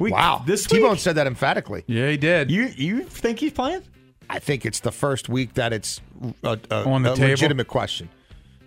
[0.00, 0.42] wow.
[0.46, 1.84] this T-Bone said that emphatically.
[1.86, 2.50] Yeah, he did.
[2.50, 3.82] You you think he's playing?
[4.30, 6.00] I think it's the first week that it's
[6.42, 7.30] a, a, On the a table?
[7.30, 8.08] legitimate question.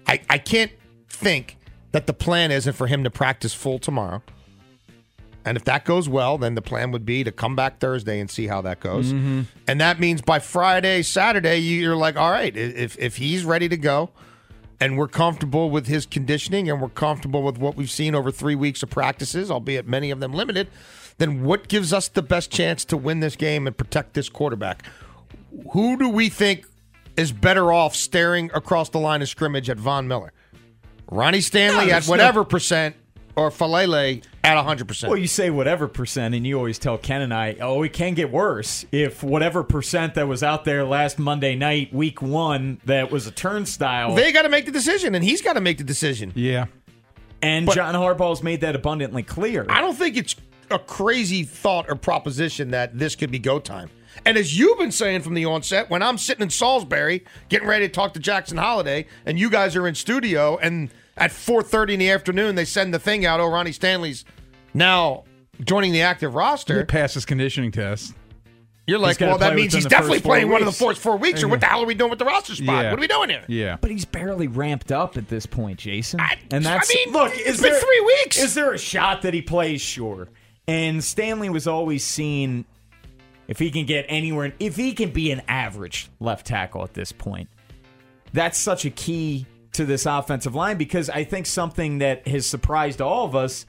[0.08, 0.71] I, I can't
[1.10, 1.58] think
[1.93, 4.21] that the plan isn't for him to practice full tomorrow.
[5.45, 8.29] And if that goes well, then the plan would be to come back Thursday and
[8.29, 9.12] see how that goes.
[9.12, 9.45] Mhm.
[9.67, 13.67] And that means by Friday, Saturday, you- you're like, all right, if if he's ready
[13.67, 14.10] to go,
[14.79, 18.56] and we're comfortable with his conditioning, and we're comfortable with what we've seen over three
[18.56, 20.67] weeks of practices, albeit many of them limited,
[21.19, 24.84] then what gives us the best chance to win this game and protect this quarterback?
[25.73, 26.65] Who do we think
[27.17, 30.32] is better off staring across the line of scrimmage at Von Miller?
[31.13, 32.95] Ronnie Stanley No, at whatever no- percent,
[33.36, 35.10] or Faalele at hundred percent?
[35.10, 38.13] Well, you say whatever percent, and you always tell Ken and I, oh, it can
[38.13, 43.12] get worse if whatever percent that was out there last Monday night, week one, that
[43.12, 44.15] was a turnstile.
[44.15, 46.32] They got to make the decision, and he's got to make the decision.
[46.36, 46.65] Yeah.
[47.41, 49.65] and but- John Harbaugh's made that abundantly clear.
[49.69, 50.36] I don't think it's
[50.71, 53.89] a crazy thought or proposition that this could be go time.
[54.26, 57.88] And as you've been saying from the onset, when I'm sitting in Salisbury getting ready
[57.88, 61.99] to talk to Jackson Holliday, and you guys are in studio, and at 4:30 in
[61.99, 64.26] the afternoon they send the thing out, oh Ronnie Stanley's
[64.73, 65.23] now
[65.63, 66.86] joining the active He roster.
[66.86, 68.13] passed his conditioning test.
[68.86, 70.78] You're like, well, that means he's definitely first four playing one of the weeks.
[70.80, 72.84] first four weeks, or what the hell are we doing with the roster spot?
[72.84, 72.89] Yeah.
[72.89, 73.43] What are we doing here?
[73.47, 73.78] Yeah.
[73.80, 76.19] But he's barely ramped up at this point, Jason.
[76.52, 77.32] and that's I that's mean, look.
[77.34, 78.38] it's Is been there, three weeks.
[78.39, 79.80] Is there a shot that he plays?
[79.80, 80.28] Sure.
[80.67, 82.65] And Stanley was always seen
[83.47, 87.13] if he can get anywhere, if he can be an average left tackle at this
[87.13, 87.47] point.
[88.34, 93.01] That's such a key to this offensive line because I think something that has surprised
[93.01, 93.65] all of us.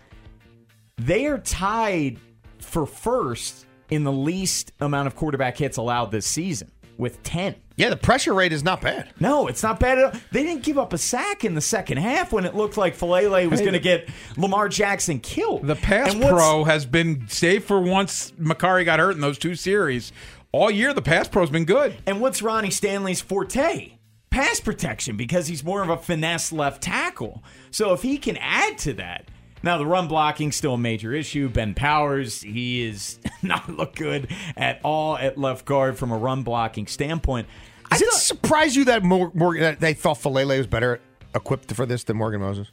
[0.96, 2.18] They are tied
[2.58, 7.56] for first in the least amount of quarterback hits allowed this season with ten.
[7.76, 9.12] Yeah, the pressure rate is not bad.
[9.18, 10.20] No, it's not bad at all.
[10.30, 13.50] They didn't give up a sack in the second half when it looked like Faalele
[13.50, 15.66] was Hey, going to get Lamar Jackson killed.
[15.66, 20.12] The pass pro has been, save for once Mekari got hurt in those two series,
[20.52, 21.96] all year the pass pro's been good.
[22.06, 23.94] And what's Ronnie Stanley's forte?
[24.34, 27.42] Pass protection because he's more of a finesse left tackle.
[27.70, 29.28] So if he can add to that.
[29.62, 31.48] Now the run blocking still a major issue.
[31.48, 36.42] Ben Powers, he is not look good at all at left guard from a run
[36.42, 37.46] blocking standpoint.
[37.90, 41.00] Does it surprise you that Mor- Morgan that they thought Faalele was better
[41.34, 42.72] equipped for this than Morgan Moses?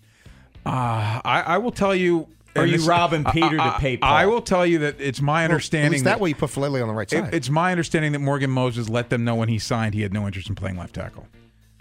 [0.66, 2.28] Uh, I, I will tell you.
[2.56, 4.12] Are you this- robbing I- Peter to pay Paul?
[4.12, 6.50] I will tell you that it's my Well, understanding at least that way you put
[6.50, 7.34] Faalele on the right It- side.
[7.34, 10.26] it's my understanding that Morgan Moses let them know when he signed he had no
[10.26, 11.26] interest in playing left tackle,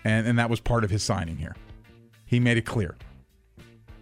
[0.05, 1.55] and and that was part of his signing here.
[2.27, 2.97] He made it clear.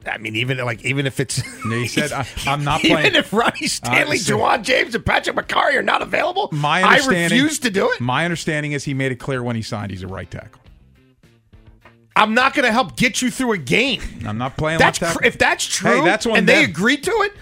[0.06, 2.98] I mean, even like even if it's he said, I, "I'm not playing.
[2.98, 7.58] even if Ronnie Stanley, Ja'Wuan James, and Patrick Mekari are not available, My I refuse
[7.60, 8.00] to do it.
[8.00, 10.62] My understanding is he made it clear when he signed he's a right tackle.
[12.16, 14.00] I'm not going to help get you through a game.
[14.26, 17.04] I'm not playing That's left cr- if that's true, Hey, that's on and they agreed
[17.04, 17.34] to it.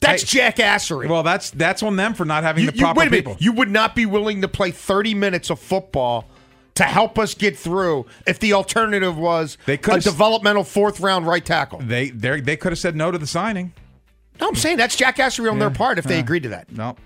[0.00, 1.08] That's jackassery.
[1.08, 3.24] Well, that's that's on them for not having you, the you- proper wait a minute.
[3.26, 3.36] people.
[3.40, 6.29] You would not be willing to play 30 minutes of football
[6.80, 11.44] to help us get through if the alternative was They a developmental fourth round right
[11.44, 11.78] tackle.
[11.80, 13.74] They they they could have said no to the signing.
[14.40, 16.20] No, I'm saying that's jackassery on their part if they Yeah.
[16.20, 16.72] agreed to that.
[16.72, 16.96] No.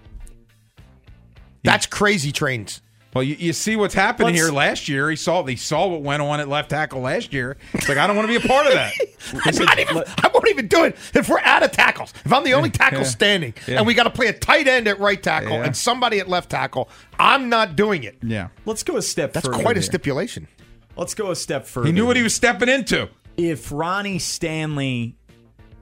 [1.64, 2.82] That's crazy trains.
[3.14, 5.08] Well, you, you see what's happening Let's- here last year.
[5.08, 7.56] He saw he saw what went on at left tackle last year.
[7.72, 8.92] It's like I don't want to be a part of that.
[9.46, 12.12] I'm not even, I won't even do it if we're out of tackles.
[12.24, 13.04] If I'm the only tackle Yeah.
[13.06, 13.78] standing Yeah.
[13.78, 15.64] and we got to play a tight end at right tackle Yeah.
[15.64, 18.16] and somebody at left tackle, I'm not doing it.
[18.22, 18.48] Yeah.
[18.66, 19.62] Let's go a step That's further.
[19.62, 19.82] quite a here.
[19.82, 20.48] stipulation.
[20.96, 21.86] Let's go a step further.
[21.86, 23.08] He knew what he was stepping into.
[23.36, 25.16] If Ronnie Stanley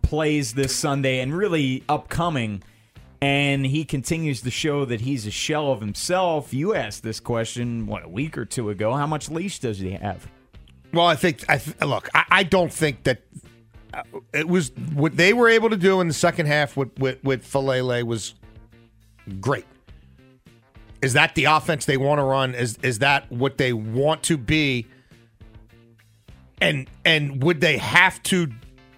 [0.03, 2.63] plays this Sunday and really upcoming,
[3.23, 7.87] and he continues to show that he's a shell of himself, you asked this question,
[7.87, 8.93] what, a week or two ago.
[8.95, 10.27] How much leash does he have?
[10.93, 12.09] Well, I think I th- look.
[12.13, 13.23] I, I don't think that
[13.95, 14.03] uh,
[14.35, 17.45] it was what they were able to do in the second half with with, with
[17.45, 18.35] Faalele was
[19.41, 19.67] great.
[21.01, 22.57] Is that the offense they want to run?
[22.57, 24.89] Is is that what they want to be?
[26.61, 28.49] And and would they have to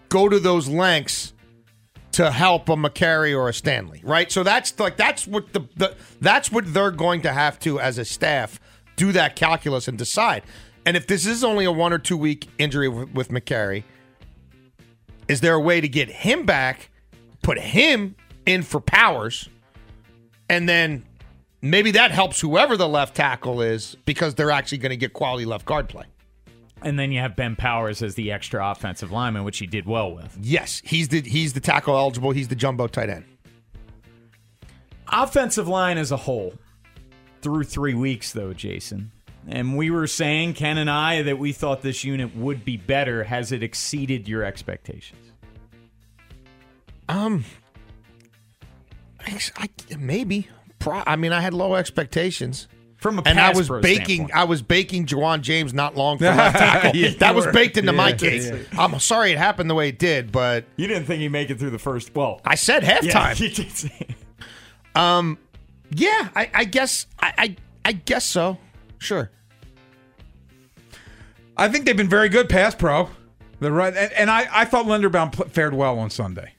[0.08, 1.34] go to those lengths
[2.14, 4.00] to help a Mekari or a Stanley?
[4.05, 4.31] Right.
[4.31, 7.98] So that's like that's what the, the that's what they're going to have to as
[7.98, 8.61] a staff
[8.96, 10.42] do that calculus and decide.
[10.87, 13.85] And if this is only a one or two week injury with, with Mekari,
[15.29, 16.90] is there a way to get him back,
[17.42, 18.14] put him
[18.46, 19.48] in for Powers,
[20.48, 21.05] and then
[21.62, 25.46] maybe that helps whoever the left tackle is because they're actually going to get quality
[25.46, 26.05] left guard play.
[26.85, 30.14] And then you have Ben Powers as the extra offensive lineman, which he did well
[30.14, 30.37] with.
[30.40, 32.31] Yes, he's the he's the tackle eligible.
[32.31, 33.25] He's the jumbo tight end.
[35.09, 36.55] Offensive line as a whole,
[37.40, 39.12] through three weeks, though, Jason.
[39.47, 43.25] And we were saying, Ken and I, that we thought this unit would be better.
[43.25, 45.20] Has it exceeded your expectations?
[47.09, 47.44] Um,
[49.20, 49.68] I,
[49.99, 50.49] maybe.
[50.79, 52.68] Pro, I mean, I had low expectations.
[53.04, 54.04] From a and I was baking.
[54.28, 54.34] standpoint.
[54.34, 56.96] I was baking Ja'Wuan James not long for left tackle.
[56.96, 57.52] Yeah, that you was were.
[57.52, 58.48] baked into my case.
[58.48, 58.56] yeah.
[58.78, 61.58] I'm sorry it happened the way it did, but You didn't think he'd make it
[61.58, 62.14] through the first.
[62.14, 63.38] Well, I said yeah, halftime.
[63.40, 64.06] you did say-
[64.94, 65.36] Um,
[65.90, 68.56] yeah, I, I guess I, I I guess so.
[68.96, 69.30] Sure.
[71.58, 73.10] I think they've been very good pass pro.
[73.60, 76.54] The right and, and I, I thought Linderbaum fared well on Sunday.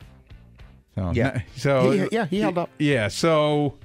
[0.93, 1.41] So Yeah.
[1.55, 2.69] so He- yeah, he held up.
[2.77, 3.79] Yeah, so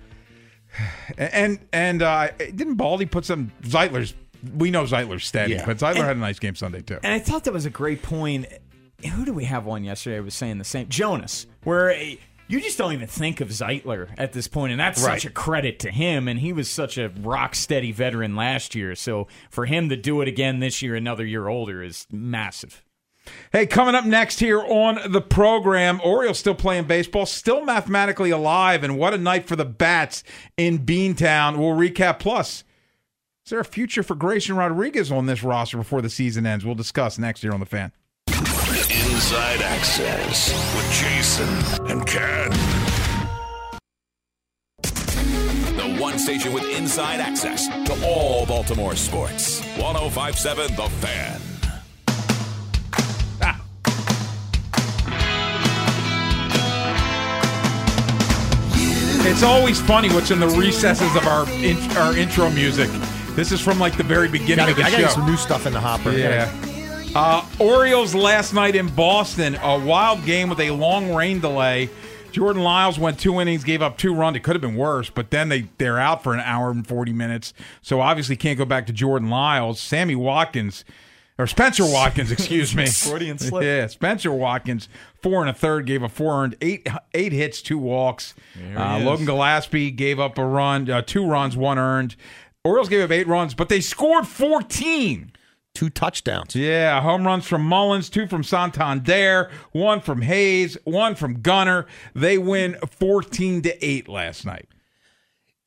[1.19, 4.15] and and uh, didn't Baldy put some Zeitler's?
[4.57, 5.67] We know Zeitler's steady, Yeah.
[5.67, 6.99] but Zeitler And- had a nice game Sunday too.
[7.03, 8.47] And I thought that was a great point.
[9.15, 10.17] Who do we have on yesterday?
[10.17, 10.89] I was saying the same.
[10.89, 12.17] Jonas, where eh,
[12.49, 15.21] you just don't even think of Zeitler at this point, and that's Right.
[15.21, 16.27] such a credit to him.
[16.29, 20.21] And he was such a rock steady veteran last year, so for him to do
[20.21, 22.83] it again this year, another year older, is massive.
[23.53, 28.85] Hey, coming up next here on the program, Orioles still playing baseball, still mathematically alive,
[28.85, 30.23] and what a night for the Bats
[30.57, 31.57] in Beantown.
[31.59, 32.19] We'll recap.
[32.21, 32.65] Plus,
[33.45, 36.65] is there a future for Grayson Rodriguez on this roster before the season ends?
[36.65, 37.93] We'll discuss next year on the fan.
[38.29, 42.51] Inside Access with Jason and Ken.
[45.77, 49.61] The one station with inside access to all Baltimore sports.
[49.79, 51.50] 1057 The Fan.
[59.31, 62.91] It's always funny what's in the recesses of our in, our intro music.
[63.37, 64.99] This is from like the very beginning Gotta, of the I show.
[65.03, 66.11] gotta some new stuff in the hopper.
[66.11, 66.53] Yeah.
[67.15, 71.91] Uh, Orioles last night in Boston, a wild game with a long rain delay.
[72.33, 74.37] Jordan Lyles went two innings, gave up two runs.
[74.37, 77.13] It could have been worse, but then they they're out for an hour and forty
[77.13, 77.55] minutes.
[77.83, 79.79] So obviously can't go back to Jordan Lyles.
[79.81, 80.85] Sammy Watkins
[81.41, 82.87] or Spencer Watkins, excuse me.
[82.87, 83.65] Freudian slip.
[83.65, 84.89] Yeah, Spencer Watkins,
[85.23, 88.35] four and a third, gave a four earned, eight eight hits, two walks.
[88.77, 89.01] Uh.
[89.03, 92.17] Logan Gillaspie gave up a run, uh, two runs, one earned.
[92.65, 95.33] Orioles gave up eight runs, but they scored fourteen.
[95.73, 96.57] Two touchdowns.
[96.57, 101.87] Yeah, home runs from Mullins, two from Santander, one from Hays, one from Gunnar.
[102.13, 104.69] They win 14 to 8 last night.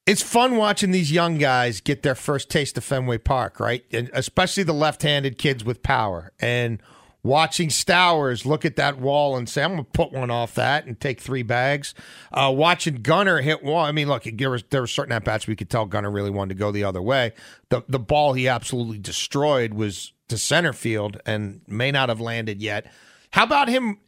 [0.06, 3.86] It's fun watching these young guys get their first taste of Fenway Park, right?
[3.92, 6.34] And especially the left-handed kids with power.
[6.40, 6.82] And
[7.24, 10.86] watching Stowers look at that wall and say, "I'm going to put one off that
[10.86, 11.94] and take three bags."
[12.34, 13.88] Uh, watching Gunnar hit one.
[13.88, 16.30] I mean, look, there was there were certain at bats we could tell Gunnar really
[16.30, 17.32] wanted to go the other way.
[17.70, 22.62] The the ball he absolutely destroyed was to center field and may not have landed
[22.62, 22.92] yet.
[23.32, 24.00] How about him?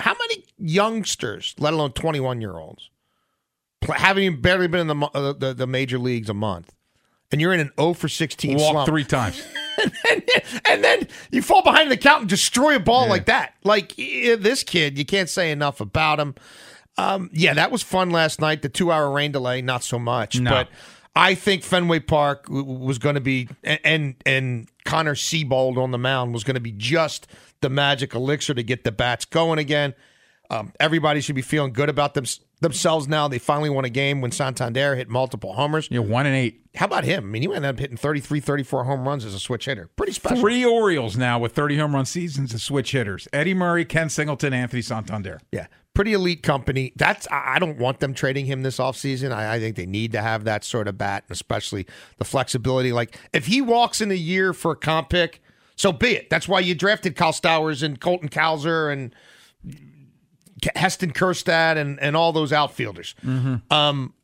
[0.00, 2.90] How many youngsters, let alone 21 year olds,
[4.18, 6.74] even barely been in the, uh, the the major leagues a month,
[7.32, 8.88] and you're in an 0 for 16 Walk slump.
[8.88, 9.42] three times.
[10.68, 13.54] and then you fall behind the count and destroy a ball like that.
[13.64, 16.34] Like this kid, you can't say enough about him.
[16.98, 18.62] Um, yeah, that was fun last night.
[18.62, 20.38] The two hour rain delay, not so much.
[20.38, 20.50] No.
[20.50, 20.68] But
[21.16, 25.98] I think Fenway Park was going to be, and, and and Connor Seabold on the
[25.98, 27.26] mound was going to be just
[27.60, 29.94] the magic elixir to get the bats going again.
[30.50, 32.24] Um, everybody should be feeling good about them,
[32.60, 33.28] themselves now.
[33.28, 35.88] They finally won a game when Santander hit multiple homers.
[35.90, 36.60] Yeah, one and eight.
[36.76, 37.24] How about him?
[37.24, 39.88] I mean, he ended up hitting 33, 34 home runs as a switch hitter.
[39.96, 40.40] Pretty special.
[40.40, 43.26] Three Orioles now with 30 home run seasons as switch hitters.
[43.32, 45.40] Eddie Murray, Ken Singleton, Anthony Santander.
[45.50, 45.66] Yeah.
[45.92, 46.92] Pretty elite company.
[46.94, 49.32] That's I don't want them trading him this offseason.
[49.32, 51.84] I, I think they need to have that sort of bat, and especially
[52.18, 52.92] the flexibility.
[52.92, 55.42] Like if he walks in a year for a comp pick,
[55.74, 56.30] so be it.
[56.30, 59.12] That's why you drafted Kyle Stowers and Colton Cowser and
[60.76, 63.14] Heston Kjerstad and, and all those outfielders.
[63.70, 64.14] Um,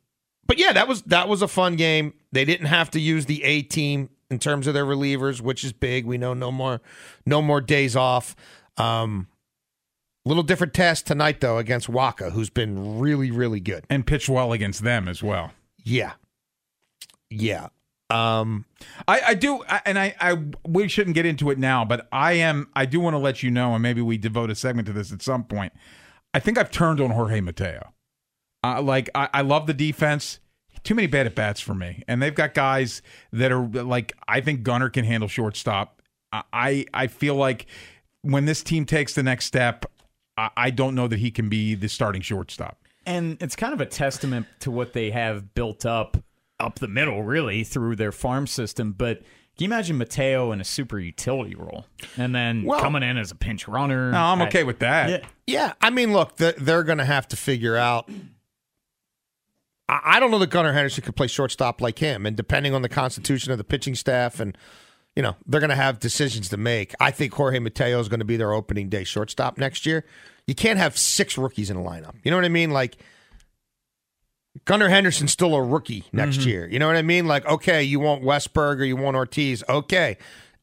[0.45, 2.13] but yeah, that was that was a fun game.
[2.31, 5.73] They didn't have to use the A team in terms of their relievers, which is
[5.73, 6.05] big.
[6.05, 6.81] We know no more
[7.25, 8.35] no more days off.
[8.77, 9.27] Um,
[10.25, 14.53] little different test tonight though against Wacha, who's been really really good and pitched well
[14.53, 15.51] against them as well.
[15.83, 16.13] Yeah,
[17.29, 17.67] yeah.
[18.09, 18.63] Um,
[19.05, 22.69] I, I do, and I, I, we shouldn't get into it now, but I am,
[22.73, 25.11] I do want to let you know, and maybe we devote a segment to this
[25.11, 25.73] at some point.
[26.37, 27.95] I think I've turned on Jorge Mateo.
[28.63, 30.39] Uh, like, I, I love the defense.
[30.83, 33.01] Too many bad at bats for me, and they've got guys
[33.33, 35.99] that are like, I think Gunnar can handle shortstop.
[36.31, 37.65] I, I, feel like
[38.21, 39.85] when this team takes the next step,
[40.37, 42.83] I, I don't know that he can be the starting shortstop.
[43.07, 46.17] And it's kind of a testament to what they have built up
[46.59, 48.91] up the middle, really, through their farm system.
[48.91, 49.23] But
[49.57, 51.85] can you imagine Mateo in a super utility role
[52.15, 54.11] and then Well- coming in as a pinch runner?
[54.11, 55.09] No, I'm I- okay with that.
[55.09, 55.27] Yeah.
[55.49, 58.09] Yeah, I mean, look, they're, they're going to have to figure out.
[59.89, 62.81] I, I don't know that Gunnar Henderson could play shortstop like him, and depending on
[62.81, 64.57] the constitution of the pitching staff, and
[65.15, 66.93] you know, they're going to have decisions to make.
[66.99, 70.05] I think Jorge Mateo is going to be their opening day shortstop next year.
[70.45, 72.13] You can't have six rookies in a lineup.
[72.23, 72.71] You know what I mean?
[72.71, 72.97] Like
[74.65, 76.49] Gunnar Henderson's still a rookie next Mm-hmm.
[76.49, 76.67] year.
[76.69, 77.27] You know what I mean?
[77.27, 79.63] Like, okay, you want Westburg or you want Ortiz.
[79.67, 80.17] Okay.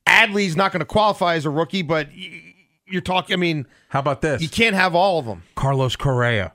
[0.06, 2.54] Adley's not going to qualify as a rookie, but y-
[2.86, 4.42] you're talking, I mean, How about this?
[4.42, 5.42] you can't have all of them.
[5.54, 6.52] Carlos Correa.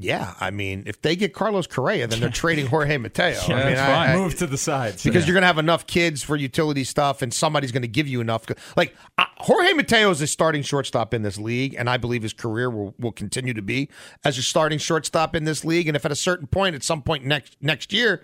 [0.00, 3.30] Yeah, I mean, if they get Carlos Correa, then they're trading Jorge Mateo.
[3.48, 4.10] Yeah, I mean, that's I- fine.
[4.10, 5.02] I- Move to the sides.
[5.02, 8.06] because you're going to have enough kids for utility stuff, and somebody's going to give
[8.06, 8.46] you enough.
[8.76, 12.32] Like uh, Jorge Mateo is a starting shortstop in this league, and I believe his
[12.32, 13.88] career will, will continue to be
[14.24, 15.88] as a starting shortstop in this league.
[15.88, 18.22] And if at a certain point, at some point next next year,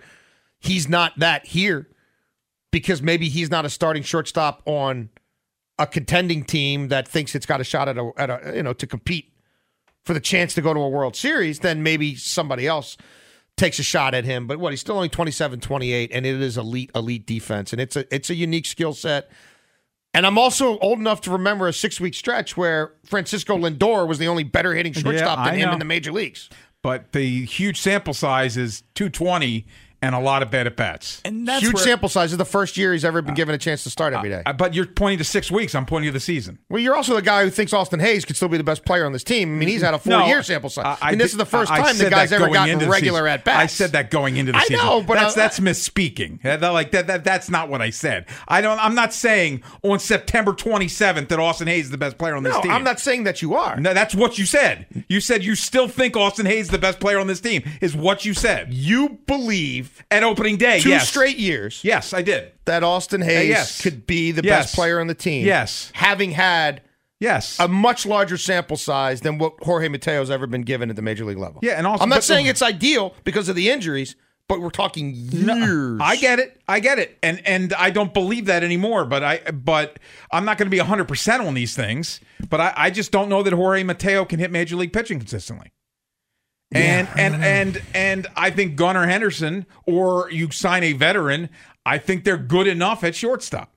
[0.59, 1.89] he's not that here,
[2.71, 5.09] because maybe he's not a starting shortstop on
[5.77, 8.71] a contending team that thinks it's got a shot at a, at a you know
[8.71, 9.33] to compete
[10.05, 12.95] for the chance to go to a World Series, then maybe somebody else
[13.57, 14.47] takes a shot at him.
[14.47, 17.73] But what, he's still only 27, 28, and it is elite, elite defense.
[17.73, 19.31] And it's a it's a unique skill set.
[20.13, 24.17] And I'm also old enough to remember a six week stretch where Francisco Lindor was
[24.17, 25.73] the only better hitting shortstop I than him know.
[25.73, 26.49] in the major leagues.
[26.81, 29.65] But the huge sample size is 220
[30.01, 31.21] and a lot of bad at bats.
[31.25, 33.55] And that's Huge where- sample size is the first year he's ever been uh, given
[33.55, 34.43] a chance to start every uh, day.
[34.45, 35.73] Uh, But you're pointing to six weeks.
[35.75, 36.59] I'm pointing to the season.
[36.69, 39.05] well, you're also the guy who thinks Austin Hays could still be the best player
[39.05, 39.55] on this team.
[39.55, 40.97] I mean, he's had a four No, year sample size.
[41.01, 42.53] I- I, mean, this did- is the first I- I time the guy's ever going
[42.53, 43.59] gotten regular at bats.
[43.59, 44.85] I said that going into the I season.
[44.85, 46.41] know, but that's I- that's misspeaking.
[46.43, 48.25] That- that- like that, that that's not what I said.
[48.47, 48.79] I don't.
[48.79, 52.53] I'm not saying on September 27th that Austin Hays is the best player on this
[52.53, 52.71] No, team.
[52.71, 53.79] I'm not saying that you are.
[53.79, 54.85] No, that's what you said.
[55.07, 57.63] You said you still think Austin Hays is the best player on this team.
[57.81, 58.73] Is what you said.
[58.73, 61.07] You believe At opening day, two yes.
[61.09, 62.51] straight years Yes, I did.
[62.65, 63.81] that Austin uh, Hays yes.
[63.81, 64.65] could be the Yes.
[64.65, 65.45] best player on the team.
[65.45, 65.91] Yes.
[65.93, 66.81] Having had
[67.19, 67.57] Yes.
[67.59, 71.25] a much larger sample size than what Jorge Mateo's ever been given at the major
[71.25, 71.59] league level.
[71.63, 74.15] Yeah, and also- I'm not but- saying it's ideal because of the injuries,
[74.47, 75.99] but we're talking years.
[76.03, 76.61] I get it.
[76.67, 77.17] I get it.
[77.23, 79.97] And and I don't believe that anymore, but I but
[80.31, 82.19] I'm not going to be 100% on these things,
[82.49, 85.71] but I, I just don't know that Jorge Mateo can hit major league pitching consistently.
[86.71, 91.49] And and and and I think Gunnar Henderson or you sign a veteran,
[91.85, 93.71] I think they're good enough at shortstop.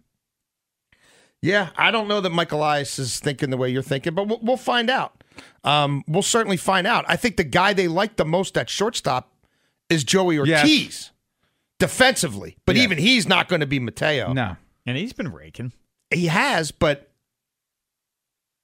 [1.40, 4.40] Yeah, I don't know that Mike Elias is thinking the way you're thinking, but we'll,
[4.42, 5.22] we'll find out.
[5.62, 7.04] Um, we'll certainly find out.
[7.06, 9.32] I think the guy they like the most at shortstop
[9.88, 10.62] is Joey Yes.
[10.64, 11.10] Ortiz
[11.78, 12.82] defensively, but Yeah.
[12.82, 14.32] even he's not going to be Mateo.
[14.32, 14.56] No.
[14.84, 15.72] And he's been raking.
[16.12, 17.08] He has, but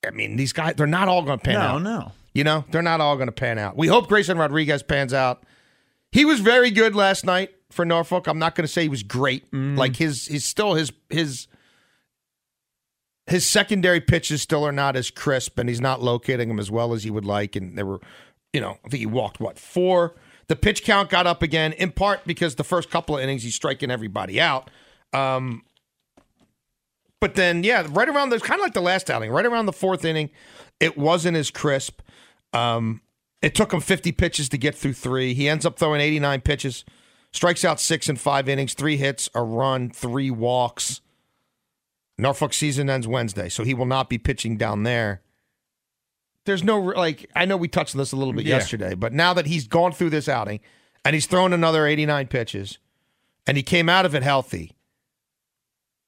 [0.04, 1.82] I mean, these guys, they're not all going to pan no, out.
[1.82, 2.12] no.
[2.34, 3.76] You know, they're not all going to pan out.
[3.76, 5.44] We hope Grayson Rodriguez pans out.
[6.10, 8.26] He was very good last night for Norfolk.
[8.26, 9.44] I'm not going to say he was great.
[9.76, 11.46] Like his, he's still his his
[13.26, 16.92] his secondary pitches still are not as crisp, and he's not locating them as well
[16.92, 17.56] as he would like.
[17.56, 18.00] And there were,
[18.52, 20.14] you know, I think he walked what four.
[20.48, 23.54] The pitch count got up again, in part because the first couple of innings he's
[23.54, 24.70] striking everybody out.
[25.14, 25.62] Um,
[27.20, 29.72] but then, yeah, right around the kind of like the last outing, right around the
[29.72, 30.28] fourth inning,
[30.80, 32.02] it wasn't as crisp.
[32.54, 33.00] Um,
[33.42, 35.34] it took him 50 pitches to get through three.
[35.34, 36.84] He ends up throwing 89 pitches,
[37.32, 41.00] Strikes out six in five innings, three hits, a run, three walks.
[42.16, 45.20] Norfolk season ends Wednesday, so he will not be pitching down there.
[46.46, 48.54] There's no like I know we touched on this a little bit Yeah.
[48.56, 50.60] yesterday, but now that he's gone through this outing
[51.04, 52.78] and he's thrown another 89 pitches
[53.48, 54.70] and he came out of it healthy,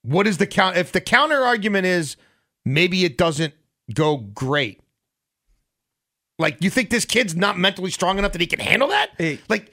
[0.03, 0.77] what is the count?
[0.77, 2.17] If the counter argument is
[2.65, 3.53] maybe it doesn't
[3.93, 4.81] go great,
[6.39, 9.11] like you think this kid's not mentally strong enough that he can handle that?
[9.49, 9.73] like,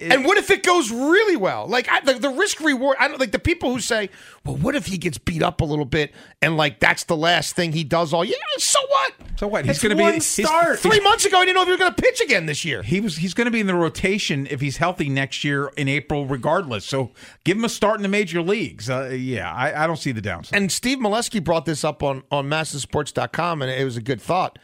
[0.00, 1.66] and what if it goes really well?
[1.68, 2.96] Like I, the, the risk reward.
[2.98, 4.10] I don't like the people who say,
[4.44, 7.54] "Well, what if he gets beat up a little bit and like that's the last
[7.54, 9.12] thing he does all year?" So what?
[9.36, 9.66] So what?
[9.66, 10.80] He's going to be start.
[10.80, 12.82] Three months ago, I didn't know if he was going to pitch again this year.
[12.82, 13.18] He was.
[13.18, 16.84] He's going to be in the rotation if he's healthy next year in April, regardless.
[16.84, 17.12] So
[17.44, 18.90] give him a start in the major leagues.
[18.90, 20.60] Uh, yeah, I, I don't see the downside.
[20.60, 24.58] And Steve Melewski brought this up on on MASNsports.com, and it was a good thought.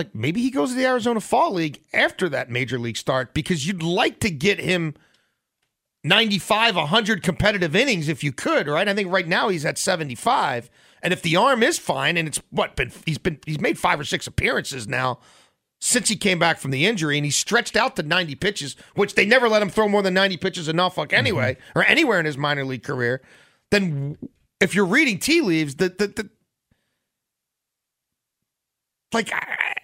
[0.00, 3.66] Like maybe he goes to the Arizona Fall League after that major league start because
[3.66, 4.94] you'd like to get him
[6.04, 8.88] 95, 100 competitive innings if you could, right?
[8.88, 10.70] I think right now he's at 75.
[11.02, 14.00] And if the arm is fine, and it's what been he's been he's made five
[14.00, 15.18] or six appearances now
[15.82, 19.16] since he came back from the injury, and he's stretched out to 90 pitches, which
[19.16, 21.18] they never let him throw more than 90 pitches in Norfolk mm-hmm.
[21.18, 23.20] anyway, or anywhere in his minor league career.
[23.70, 24.16] Then
[24.62, 26.30] if you're reading tea leaves, the the, the
[29.12, 29.74] like I-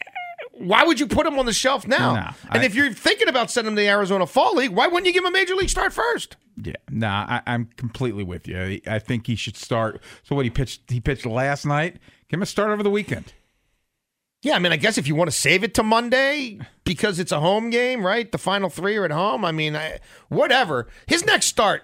[0.59, 2.15] why would you put him on the shelf now?
[2.15, 4.87] No, and I- if you're thinking about sending him to the Arizona Fall League, why
[4.87, 6.37] wouldn't you give him a major league start first?
[6.63, 8.81] Yeah, nah, I, I'm completely with you.
[8.87, 10.01] I think he should start.
[10.23, 10.91] So what he pitched?
[10.91, 11.99] He pitched last night.
[12.29, 13.35] Give him a start over the weekend.
[14.43, 17.33] Yeah, I mean, I guess if you want to save it to Monday because it's
[17.33, 18.31] a home game, right?
[18.31, 19.45] The final three are at home.
[19.45, 19.99] I mean, I,
[20.29, 20.87] whatever.
[21.07, 21.83] His next start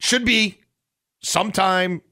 [0.00, 0.60] should be
[1.22, 2.02] sometime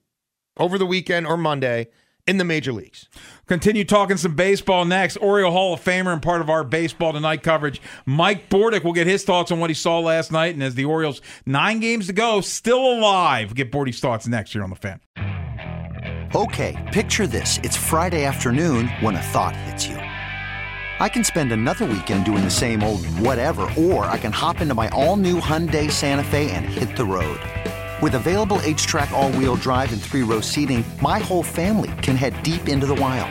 [0.56, 1.88] over the weekend or Monday
[2.26, 3.08] in the major leagues.
[3.52, 5.18] Continue talking some baseball next.
[5.18, 7.82] Oriole Hall of Famer and part of our baseball tonight coverage.
[8.06, 10.86] Mike Bordick will get his thoughts on what he saw last night, and as the
[10.86, 13.54] Orioles nine games to go, still alive.
[13.54, 15.00] Get Bordy's thoughts next year on the fan.
[16.34, 17.58] Okay, picture this.
[17.58, 19.96] It's Friday afternoon when a thought hits you.
[19.96, 24.72] I can spend another weekend doing the same old whatever, or I can hop into
[24.72, 27.38] my all new Hyundai Santa Fe and hit the road.
[28.02, 32.42] With available HTRAC, all wheel drive, and three row seating, my whole family can head
[32.42, 33.30] deep into the wild.